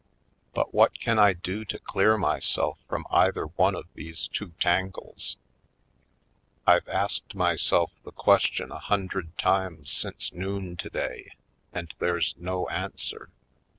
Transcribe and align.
But 0.55 0.73
what 0.73 0.99
can 0.99 1.19
I 1.19 1.33
do 1.33 1.63
to 1.65 1.77
clear 1.77 2.17
myself 2.17 2.79
from 2.89 3.05
either 3.11 3.45
one 3.45 3.75
of 3.75 3.85
these 3.93 4.27
two 4.29 4.51
tangles? 4.59 5.37
I've 6.65 6.87
asked 6.89 7.35
myself 7.35 7.91
the 8.03 8.11
question 8.11 8.71
a 8.71 8.79
hundred 8.79 9.37
times 9.37 9.91
since 9.91 10.33
noon 10.33 10.75
today 10.75 11.29
and 11.71 11.93
there's 11.99 12.33
no 12.39 12.67
answer. 12.69 13.29